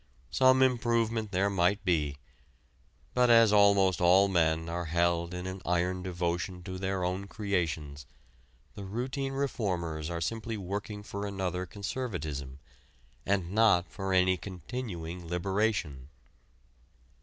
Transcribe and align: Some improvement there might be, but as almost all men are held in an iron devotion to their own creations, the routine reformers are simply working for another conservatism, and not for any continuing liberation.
Some 0.31 0.63
improvement 0.63 1.31
there 1.31 1.51
might 1.51 1.85
be, 1.85 2.17
but 3.13 3.29
as 3.29 3.53
almost 3.53 4.01
all 4.01 4.27
men 4.27 4.67
are 4.67 4.85
held 4.85 5.31
in 5.31 5.45
an 5.45 5.61
iron 5.63 6.01
devotion 6.01 6.63
to 6.63 6.79
their 6.79 7.03
own 7.03 7.27
creations, 7.27 8.07
the 8.73 8.83
routine 8.83 9.33
reformers 9.33 10.09
are 10.09 10.19
simply 10.19 10.57
working 10.57 11.03
for 11.03 11.27
another 11.27 11.67
conservatism, 11.67 12.57
and 13.27 13.51
not 13.51 13.91
for 13.91 14.11
any 14.11 14.37
continuing 14.37 15.27
liberation. 15.27 16.09